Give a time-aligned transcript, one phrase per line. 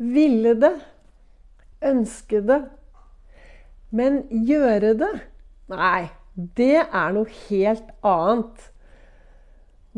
[0.00, 0.72] ville det,
[1.84, 2.60] ønske det.
[3.92, 5.12] Men gjøre det?
[5.70, 6.10] Nei,
[6.56, 8.68] det er noe helt annet.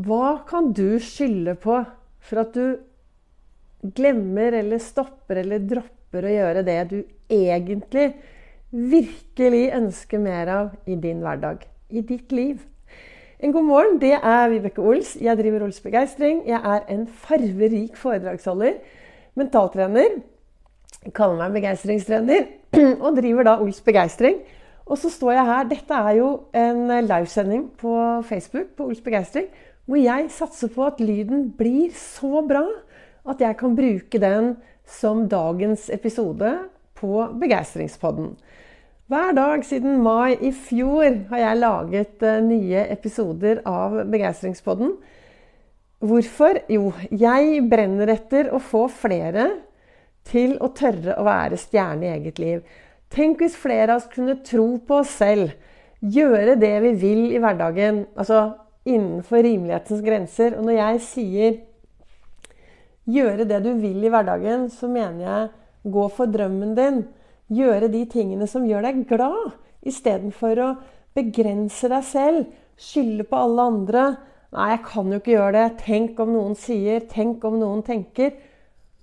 [0.03, 1.83] Hva kan du skylde på
[2.23, 6.99] for at du glemmer eller stopper eller dropper å gjøre det du
[7.33, 8.13] egentlig
[8.73, 12.63] virkelig ønsker mer av i din hverdag, i ditt liv?
[13.43, 15.17] En god morgen, det er Vibeke Ols.
[15.19, 16.45] Jeg driver Ols Begeistring.
[16.47, 18.77] Jeg er en farverik foredragsholder,
[19.39, 20.21] mentaltrener.
[21.17, 22.47] Kaller meg begeistringstrener
[23.05, 24.43] og driver da Ols Begeistring.
[24.87, 25.69] Og så står jeg her.
[25.71, 27.97] Dette er jo en livesending på
[28.29, 29.51] Facebook på Ols Begeistring
[29.87, 32.63] hvor jeg satser på at lyden blir så bra
[33.29, 34.55] at jeg kan bruke den
[34.87, 36.53] som dagens episode
[36.99, 38.37] på Begeistringspodden.
[39.11, 44.95] Hver dag siden mai i fjor har jeg laget uh, nye episoder av Begeistringspodden.
[46.03, 46.59] Hvorfor?
[46.73, 49.45] Jo, jeg brenner etter å få flere
[50.27, 52.65] til å tørre å være stjerne i eget liv.
[53.13, 55.53] Tenk hvis flere av oss kunne tro på oss selv,
[56.03, 58.07] gjøre det vi vil i hverdagen.
[58.17, 58.49] Altså
[58.89, 60.57] innenfor rimelighetens grenser.
[60.59, 61.61] Og når jeg sier
[63.07, 67.05] 'gjøre det du vil i hverdagen', så mener jeg gå for drømmen din.
[67.51, 70.77] Gjøre de tingene som gjør deg glad, istedenfor å
[71.15, 72.47] begrense deg selv.
[72.77, 74.17] Skylde på alle andre.
[74.53, 77.01] 'Nei, jeg kan jo ikke gjøre det.' Tenk om noen sier.
[77.09, 78.35] Tenk om noen tenker.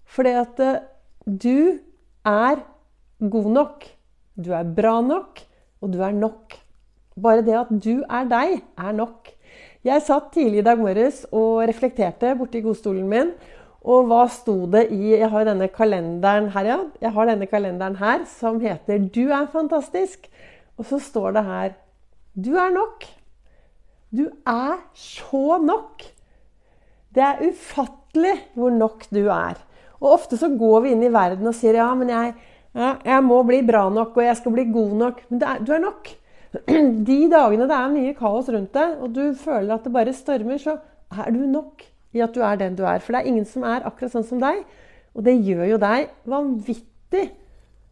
[0.05, 0.81] Fordi at uh,
[1.25, 1.80] du
[2.25, 2.61] er
[3.19, 3.88] god nok.
[4.38, 5.42] Du er bra nok,
[5.81, 6.53] og du er nok.
[7.20, 9.33] Bare det at du er deg, er nok.
[9.83, 13.33] Jeg satt tidlig i dag morges og reflekterte borti godstolen min.
[13.80, 16.80] Og hva sto det i Jeg har denne kalenderen her, ja.
[17.02, 20.30] Jeg har denne kalenderen her som heter 'Du er fantastisk'.
[20.77, 21.70] Og så står det her
[22.36, 23.19] 'Du er nok'.
[24.09, 26.03] Du er så nok.
[27.13, 29.59] Det er ufattelig hvor nok du er.
[29.99, 32.33] Og ofte så går vi inn i verden og sier 'ja, men jeg,
[32.73, 35.21] ja, jeg må bli bra nok, og jeg skal bli god nok'.
[35.30, 36.09] Men er, du er nok.
[37.09, 40.58] De dagene det er mye kaos rundt deg, og du føler at det bare stormer,
[40.58, 40.77] så
[41.11, 41.83] er du nok
[42.14, 42.99] i at du er den du er.
[42.99, 44.64] For det er ingen som er akkurat sånn som deg.
[45.14, 47.30] Og det gjør jo deg vanvittig,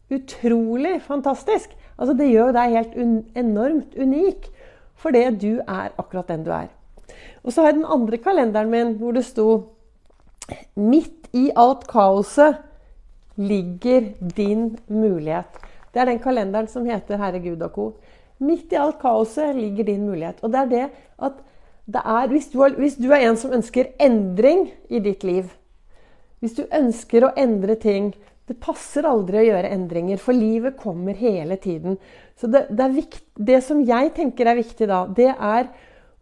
[0.09, 1.69] utrolig fantastisk.
[1.97, 4.50] Altså Det gjør deg helt un enormt unik
[4.97, 6.68] fordi du er akkurat den du er.
[7.44, 9.50] Og så har jeg den andre kalenderen min hvor det sto
[10.75, 12.62] Midt i alt kaoset
[13.36, 15.59] ligger din mulighet.
[15.94, 17.88] Det er den kalenderen som heter Herre Gud og co.
[18.40, 20.40] Midt i alt kaoset ligger din mulighet.
[20.41, 20.86] Og det er det
[21.19, 21.44] at
[21.88, 25.47] det er, hvis du, er, hvis du er en som ønsker endring i ditt liv
[26.40, 28.12] Hvis du ønsker å endre ting
[28.47, 31.97] Det passer aldri å gjøre endringer, for livet kommer hele tiden.
[32.40, 35.68] Så det, det, vikt, det som jeg tenker er viktig da, det er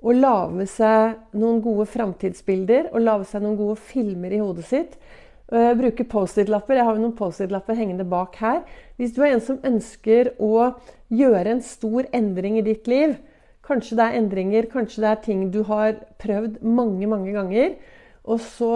[0.06, 4.97] å lage seg noen gode framtidsbilder og lage seg noen gode filmer i hodet sitt
[5.53, 6.80] Eh, bruke Post-It-lapper.
[6.80, 8.64] Jeg har jo noen Post-It-lapper hengende bak her.
[8.97, 10.72] Hvis du er en som ønsker å
[11.14, 13.14] gjøre en stor endring i ditt liv,
[13.66, 17.75] kanskje det er endringer, kanskje det er ting du har prøvd mange, mange ganger,
[18.25, 18.74] og så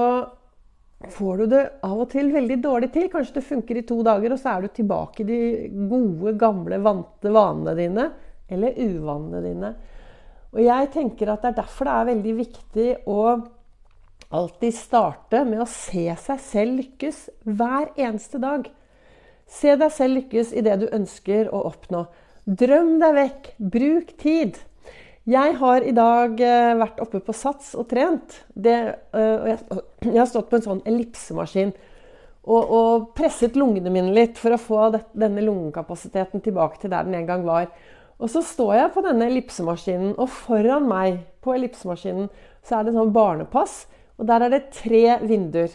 [1.08, 3.08] får du det av og til veldig dårlig til.
[3.12, 5.40] Kanskje det funker i to dager, og så er du tilbake i de
[5.92, 8.10] gode, gamle, vante vanene dine.
[8.50, 9.72] Eller uvanene dine.
[10.50, 13.22] Og jeg tenker at det er derfor det er veldig viktig å
[14.30, 18.66] alltid starte med å se seg selv lykkes hver eneste dag.
[19.50, 22.04] Se deg selv lykkes i det du ønsker å oppnå.
[22.46, 23.54] Drøm deg vekk.
[23.58, 24.60] Bruk tid.
[25.30, 28.40] Jeg har i dag eh, vært oppe på Sats og trent.
[28.54, 28.78] Det,
[29.14, 29.60] og jeg,
[30.16, 31.74] har stått på en sånn ellipsemaskin
[32.50, 37.06] og, og, presset lungene mine litt for å få det, denne lungekapasiteten tilbake til der
[37.06, 37.68] den en gang var.
[38.20, 42.28] Og så står jeg på denne ellipsemaskinen, og foran meg på ellipsemaskinen
[42.66, 43.84] så er det sånn barnepass
[44.20, 45.72] og der er det tre vinduer.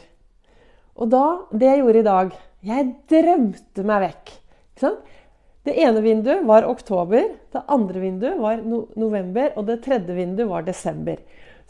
[1.00, 2.34] Og da, det jeg gjorde i dag
[2.64, 4.30] Jeg drømte meg vekk.
[5.64, 10.50] Det ene vinduet var oktober, det andre vinduet var no november, og det tredje vinduet
[10.50, 11.22] var desember.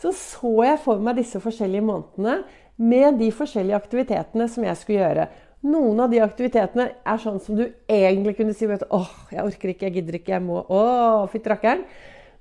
[0.02, 2.40] Så så jeg for meg disse forskjellige månedene
[2.82, 5.28] med de forskjellige aktivitetene som jeg skulle gjøre.
[5.64, 9.70] Noen av de aktivitetene er sånn som du egentlig kunne si vet, åh, jeg orker
[9.70, 10.82] ikke, jeg gidder ikke, jeg må Å,
[11.30, 11.86] fytti rakkeren.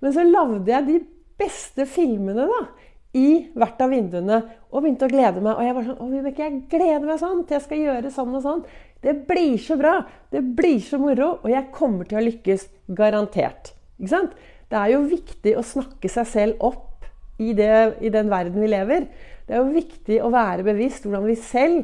[0.01, 0.97] Men så lagde jeg de
[1.39, 2.63] beste filmene, da
[3.13, 4.39] i hvert av vinduene
[4.71, 5.53] og begynte å glede meg.
[5.53, 8.37] Og jeg var sånn Å, Vibeke, jeg gleder meg sånn til jeg skal gjøre sånn
[8.39, 8.63] og sånn.
[9.03, 9.97] Det blir så bra.
[10.33, 11.35] Det blir så moro.
[11.43, 12.65] Og jeg kommer til å lykkes.
[12.97, 13.75] Garantert.
[13.99, 14.33] Ikke sant?
[14.71, 17.05] Det er jo viktig å snakke seg selv opp
[17.37, 17.69] i, det,
[18.01, 19.05] i den verden vi lever.
[19.45, 21.83] Det er jo viktig å være bevisst hvordan vi selv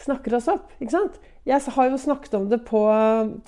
[0.00, 0.72] snakker oss opp.
[0.80, 1.18] Ikke sant?
[1.48, 2.80] Jeg har jo snakket om det på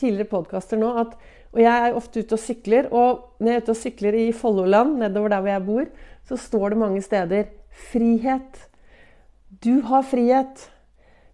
[0.01, 0.91] tidligere podkaster nå.
[1.01, 1.15] At,
[1.55, 2.91] og jeg er ofte ute og sykler.
[2.93, 5.89] Og når jeg er ute og sykler i Folloland, nedover der hvor jeg bor,
[6.25, 8.69] så står det mange steder 'frihet'.
[9.65, 10.71] Du har frihet.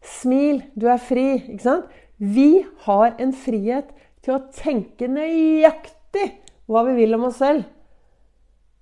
[0.03, 1.43] Smil, du er fri.
[1.53, 1.85] Ikke sant?
[2.19, 3.93] Vi har en frihet
[4.23, 6.27] til å tenke nøyaktig
[6.69, 7.65] hva vi vil om oss selv.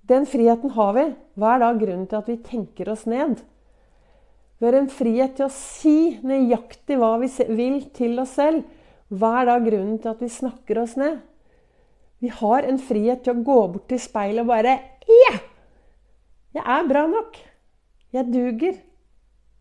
[0.09, 1.05] Den friheten har vi.
[1.39, 3.39] Hva er da grunnen til at vi tenker oss ned?
[4.59, 8.65] Vi har en frihet til å si nøyaktig hva vi vil til oss selv.
[9.09, 11.21] Hva er da grunnen til at vi snakker oss ned?
[12.19, 14.75] Vi har en frihet til å gå bort til speilet og bare
[15.07, 15.37] Ja!
[16.55, 17.37] Jeg er bra nok.
[18.15, 18.79] Jeg duger.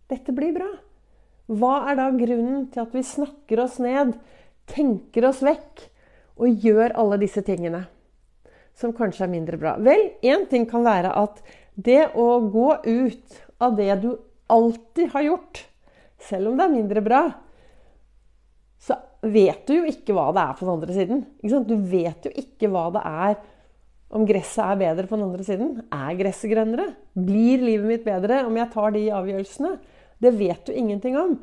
[0.08, 0.68] Dette blir bra.
[1.48, 4.14] Hva er da grunnen til at vi snakker oss ned,
[4.68, 5.84] tenker oss vekk
[6.38, 7.86] og gjør alle disse tingene
[8.78, 9.74] som kanskje er mindre bra?
[9.80, 11.40] Vel, én ting kan være at
[11.74, 14.10] det å gå ut av det du
[14.48, 15.62] alltid har gjort,
[16.20, 17.22] selv om det er mindre bra,
[18.80, 21.24] så vet du jo ikke hva det er på den andre siden.
[21.42, 23.38] Du vet jo ikke hva det er
[24.14, 25.70] om gresset er bedre på den andre siden.
[25.92, 26.92] Er gresset grønnere?
[27.12, 29.72] Blir livet mitt bedre om jeg tar de avgjørelsene?
[30.18, 31.36] Det vet du ingenting om.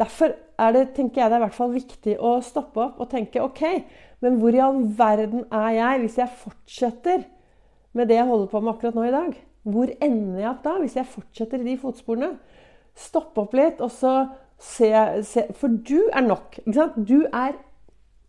[0.00, 3.10] Derfor er det, tenker jeg det er i hvert fall viktig å stoppe opp og
[3.12, 3.62] tenke OK,
[4.24, 7.24] men hvor i all verden er jeg hvis jeg fortsetter
[7.96, 9.30] med det jeg holder på med akkurat nå i dag?
[9.66, 12.34] Hvor ender jeg opp da, hvis jeg fortsetter i de fotsporene?
[12.96, 14.12] Stoppe opp litt, og så
[14.56, 14.90] se,
[15.26, 16.60] se For du er nok.
[16.64, 17.56] Du er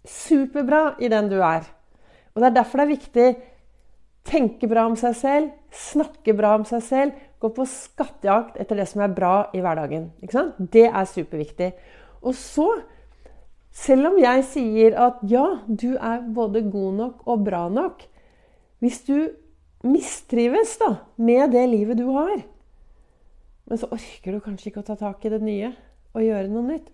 [0.08, 1.68] superbra i den du er.
[2.36, 3.28] Og Det er derfor det er viktig
[4.28, 8.88] tenke bra om seg selv, snakke bra om seg selv, gå på skattejakt etter det
[8.90, 10.10] som er bra i hverdagen.
[10.58, 11.72] Det er superviktig.
[12.26, 12.68] Og så,
[13.72, 18.06] selv om jeg sier at ja, du er både god nok og bra nok
[18.82, 19.30] Hvis du
[19.86, 22.44] mistrives da, med det livet du har,
[23.68, 25.72] men så orker du kanskje ikke å ta tak i det nye
[26.14, 26.92] og gjøre noe nytt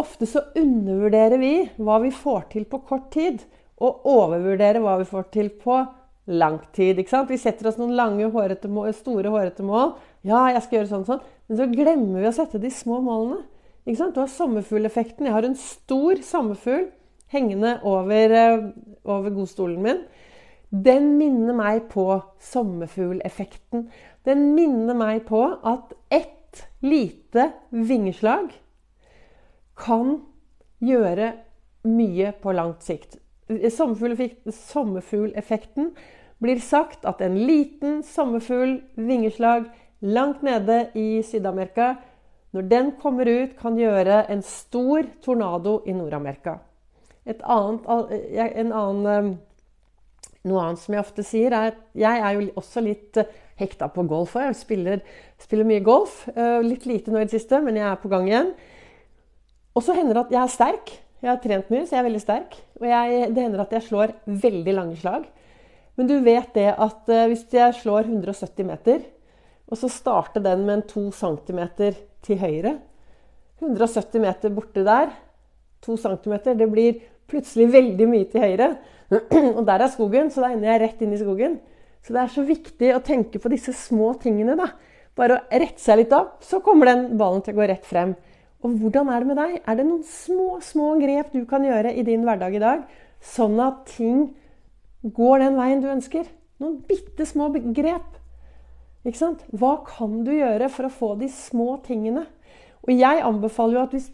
[0.00, 3.42] Ofte så undervurderer vi hva vi får til på kort tid,
[3.82, 5.82] og overvurderer hva vi får til på
[6.26, 6.98] lang tid.
[6.98, 7.30] ikke sant?
[7.30, 9.96] Vi setter oss noen lange, hårete mål, store, hårete mål.
[10.26, 11.22] Ja, jeg skal gjøre sånn sånn.
[11.48, 13.42] Men så glemmer vi å sette de små målene.
[13.82, 14.14] Ikke sant?
[14.14, 15.26] Du har sommerfugleffekten.
[15.26, 16.90] Jeg har en stor sommerfugl
[17.32, 18.68] hengende over, eh,
[19.04, 20.04] over godstolen min.
[20.70, 23.90] Den minner meg på sommerfugleffekten.
[24.24, 28.52] Den minner meg på at ett lite vingeslag
[29.76, 30.20] kan
[30.80, 31.32] gjøre
[31.84, 33.18] mye på langt sikt
[33.48, 35.90] sommerfugleffekten
[36.42, 39.68] blir sagt at en liten sommerfugl, vingeslag,
[40.00, 41.94] langt nede i Syd-Amerika,
[42.52, 46.58] når den kommer ut, kan gjøre en stor tornado i Nord-Amerika.
[47.24, 49.38] En annen
[50.42, 53.28] Noe annet som jeg ofte sier, er at jeg er jo også litt eh,
[53.60, 54.32] hekta på golf.
[54.34, 54.98] Jeg spiller,
[55.38, 56.24] spiller mye golf.
[56.34, 58.50] Eh, litt lite nå i det siste, men jeg er på gang igjen.
[59.78, 60.90] Og så hender det at jeg er sterk.
[61.22, 62.56] Jeg har trent mye, så jeg er veldig sterk.
[62.80, 65.26] Og jeg, det hender at jeg slår veldig lange slag.
[65.98, 69.04] Men du vet det at uh, hvis jeg slår 170 meter,
[69.70, 71.60] og så starter den med en 2 cm
[72.26, 72.74] til høyre
[73.62, 75.12] 170 meter borte der,
[75.86, 76.98] 2 cm, det blir
[77.30, 78.68] plutselig veldig mye til høyre.
[79.58, 81.56] Og der er skogen, så da ender jeg rett inn i skogen.
[82.02, 84.56] Så det er så viktig å tenke på disse små tingene.
[84.58, 84.72] da.
[85.18, 88.14] Bare å rette seg litt opp, så kommer den ballen til å gå rett frem.
[88.62, 89.56] Og hvordan er det med deg?
[89.66, 92.84] Er det noen små, små grep du kan gjøre i din hverdag i dag,
[93.22, 94.28] sånn at ting
[95.02, 96.28] går den veien du ønsker?
[96.62, 98.18] Noen bitte små grep.
[99.02, 99.42] Ikke sant?
[99.50, 102.28] Hva kan du gjøre for å få de små tingene?
[102.86, 104.10] Og jeg anbefaler jo at hvis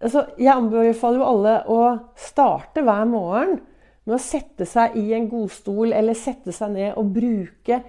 [0.00, 1.80] altså, Jeg anbefaler jo alle å
[2.20, 3.58] starte hver morgen
[4.04, 7.80] med å sette seg i en godstol eller sette seg ned og bruke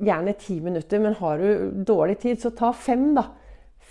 [0.00, 1.02] gjerne ti minutter.
[1.04, 3.26] Men har du dårlig tid, så ta fem, da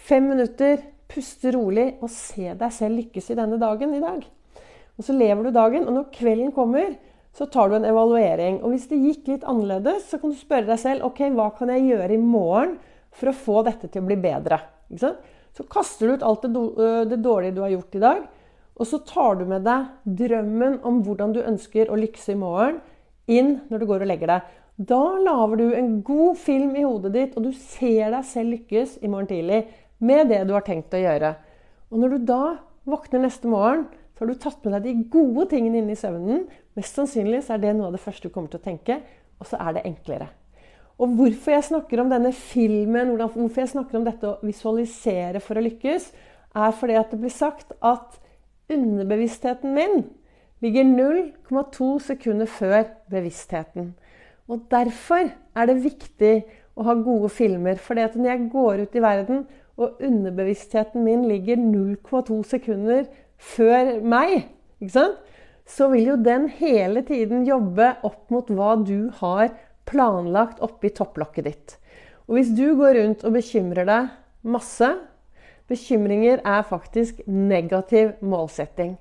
[0.07, 0.79] Fem minutter,
[1.11, 4.21] puste rolig og se deg selv lykkes i denne dagen i dag.
[4.97, 6.95] Og Så lever du dagen, og når kvelden kommer,
[7.35, 8.61] så tar du en evaluering.
[8.63, 11.73] Og Hvis det gikk litt annerledes, så kan du spørre deg selv ok, hva kan
[11.73, 12.77] jeg gjøre i morgen
[13.11, 14.61] for å få dette til å bli bedre.
[14.95, 18.21] Så kaster du ut alt det dårlige du har gjort i dag,
[18.77, 22.79] og så tar du med deg drømmen om hvordan du ønsker å lykkes i morgen,
[23.27, 24.55] inn når du går og legger deg.
[24.77, 28.99] Da lager du en god film i hodet ditt, og du ser deg selv lykkes
[29.01, 29.65] i morgen tidlig
[29.99, 31.35] med det du har tenkt å gjøre.
[31.91, 32.41] Og når du da
[32.87, 36.47] våkner neste morgen, så har du tatt med deg de gode tingene inn i søvnen.
[36.77, 39.01] Mest sannsynlig så er det noe av det første du kommer til å tenke,
[39.37, 40.31] og så er det enklere.
[40.97, 45.59] Og hvorfor jeg snakker om denne filmen, hvorfor jeg snakker om dette å visualisere for
[45.59, 46.09] å lykkes,
[46.57, 48.17] er fordi at det blir sagt at
[48.73, 50.07] underbevisstheten min
[50.65, 53.91] ligger 0,2 sekunder før bevisstheten.
[54.49, 56.33] Og derfor er det viktig
[56.77, 57.77] å ha gode filmer.
[57.77, 59.45] For når jeg går ut i verden
[59.77, 63.05] og underbevisstheten min ligger 0,2 sekunder
[63.37, 64.47] før meg,
[65.67, 69.51] så vil jo den hele tiden jobbe opp mot hva du har
[69.87, 71.75] planlagt oppi topplokket ditt.
[72.27, 74.09] Og hvis du går rundt og bekymrer deg
[74.47, 74.89] masse.
[75.67, 78.95] Bekymringer er faktisk negativ målsetting.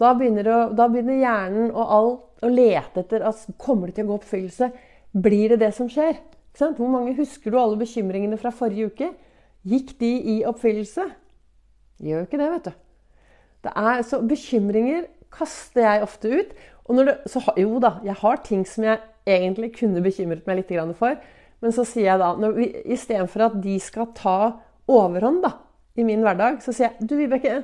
[0.00, 4.08] Da begynner, å, da begynner hjernen og alt å lete etter at kommer det til
[4.08, 4.70] å gå oppfyllelse.
[5.12, 6.16] Blir det det som skjer?
[6.56, 9.10] Hvor mange husker du alle bekymringene fra forrige uke?
[9.68, 11.04] Gikk de i oppfyllelse?
[12.00, 12.76] Gjør ikke det, vet du.
[13.60, 16.54] Det er, så bekymringer kaster jeg ofte ut.
[16.88, 20.72] Og det, så, jo da, jeg har ting som jeg egentlig kunne bekymret meg litt
[20.98, 21.18] for.
[21.60, 22.32] Men så sier jeg da,
[22.88, 24.38] istedenfor at de skal ta
[24.90, 25.52] overhånd da,
[26.00, 27.60] i min hverdag, så sier jeg du Vibeke,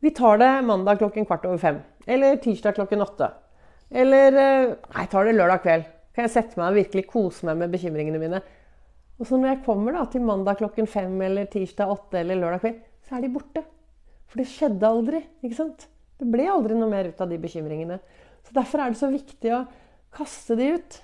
[0.00, 1.82] vi tar det mandag klokken kvart over fem.
[2.06, 3.28] Eller tirsdag klokken åtte.
[3.90, 5.86] Eller eh, nei, tar det lørdag kveld.
[6.16, 8.40] Kan jeg sette meg og virkelig kose meg med bekymringene mine.
[9.16, 12.62] Og så når jeg kommer da, til mandag klokken fem eller tirsdag åtte eller lørdag
[12.64, 13.62] kveld, så er de borte.
[14.26, 15.22] For det skjedde aldri.
[15.42, 15.86] ikke sant?
[16.16, 17.98] Det ble aldri noe mer ut av de bekymringene.
[18.46, 19.64] Så Derfor er det så viktig å
[20.16, 20.98] kaste de ut.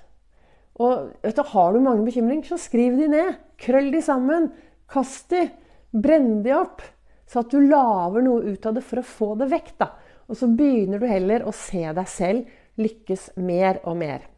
[0.83, 3.37] Og du, Har du mange bekymringer, så skriv de ned.
[3.61, 4.51] Krøll de sammen.
[4.91, 5.47] Kast de.
[5.93, 6.83] Brenn de opp.
[7.29, 9.73] Så at du lager noe ut av det for å få det vekk.
[9.79, 9.93] da.
[10.29, 14.32] Og så begynner du heller å se deg selv lykkes mer og mer.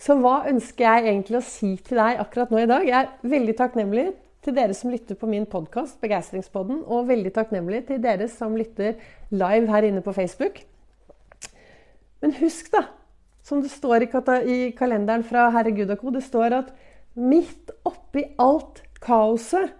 [0.00, 2.86] Så hva ønsker jeg egentlig å si til deg akkurat nå i dag?
[2.88, 4.06] Jeg er veldig takknemlig
[4.44, 8.98] til dere som lytter på min podkast, Begeistringspodden, og veldig takknemlig til dere som lytter
[9.32, 10.60] live her inne på Facebook.
[12.20, 12.86] Men husk, da,
[13.44, 16.74] som det står i kalenderen fra Herre Gud og co., det står at
[17.14, 19.72] midt oppi alt kaoset,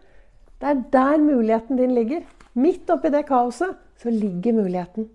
[0.60, 2.24] det er der muligheten din ligger.
[2.54, 5.10] Midt oppi det kaoset så ligger muligheten.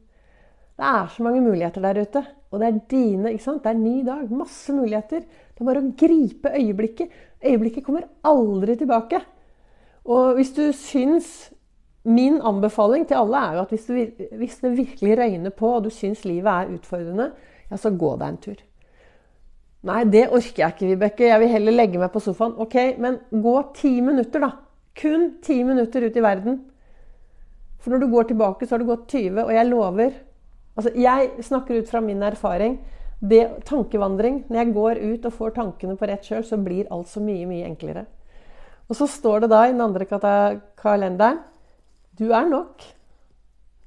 [0.79, 2.23] Det er så mange muligheter der ute.
[2.51, 3.33] Og det er dine.
[3.33, 3.63] ikke sant?
[3.63, 4.31] Det er ny dag.
[4.31, 5.25] Masse muligheter.
[5.27, 7.17] Det er bare å gripe øyeblikket.
[7.43, 9.19] Øyeblikket kommer aldri tilbake.
[10.07, 11.51] Og hvis du syns
[12.07, 15.83] Min anbefaling til alle er jo at hvis, du, hvis det virkelig røyner på, og
[15.83, 17.25] du syns livet er utfordrende,
[17.69, 18.61] ja, så gå deg en tur.
[19.85, 21.27] Nei, det orker jeg ikke, Vibeke.
[21.27, 22.55] Jeg vil heller legge meg på sofaen.
[22.55, 24.49] Ok, men gå ti minutter, da.
[24.95, 26.57] Kun ti minutter ut i verden.
[27.83, 30.17] For når du går tilbake, så har du gått 20, og jeg lover
[30.79, 32.77] Altså, jeg snakker ut fra min erfaring.
[33.19, 34.45] Det, tankevandring.
[34.47, 37.47] Når jeg går ut og får tankene på rett kjøl, så blir alt så mye,
[37.49, 38.05] mye enklere.
[38.87, 40.07] Og så står det da i den andre
[40.79, 41.41] kalenderen
[42.15, 42.85] Du er nok.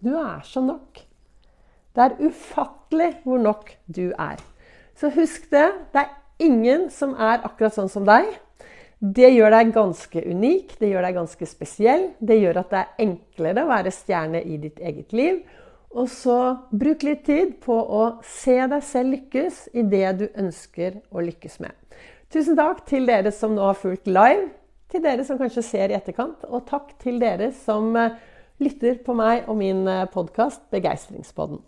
[0.04, 1.00] Du er så nok.
[1.96, 4.36] Det er ufattelig hvor nok du er.
[4.96, 5.68] Så husk det.
[5.92, 6.12] Det er
[6.44, 8.28] ingen som er akkurat sånn som deg.
[9.02, 12.04] Det gjør deg ganske unik, det gjør deg ganske spesiell.
[12.20, 15.40] Det gjør at det er enklere å være stjerne i ditt eget liv.
[15.92, 16.38] Og så
[16.72, 21.58] bruk litt tid på å se deg selv lykkes i det du ønsker å lykkes
[21.60, 21.76] med.
[22.32, 24.48] Tusen takk til dere som nå har fulgt live,
[24.92, 28.16] til dere som kanskje ser i etterkant, og takk til dere som eh,
[28.62, 31.60] lytter på meg og min eh, podkast Begeistringspodden.